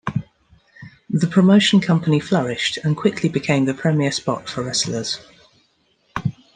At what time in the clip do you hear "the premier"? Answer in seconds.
3.65-4.11